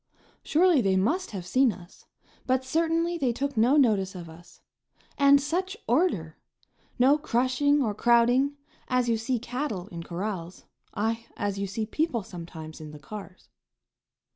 [0.41, 2.07] Surely they must have seen us,
[2.47, 4.61] but certainly they took no notice of us.
[5.15, 6.39] And such order!
[6.97, 12.23] No crushing or crowding, as you see cattle in corrals, aye, as you see people
[12.23, 13.49] sometimes in the cars.